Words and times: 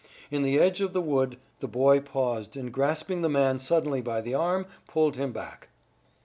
In 0.31 0.41
the 0.41 0.57
edge 0.57 0.81
of 0.81 0.93
the 0.93 1.01
wood 1.01 1.37
the 1.59 1.67
boy 1.67 1.99
paused 1.99 2.57
and 2.57 2.73
grasping 2.73 3.21
the 3.21 3.29
man 3.29 3.59
suddenly 3.59 4.01
by 4.01 4.19
the 4.19 4.33
arm 4.33 4.65
pulled 4.87 5.15
him 5.15 5.31
back. 5.31 5.69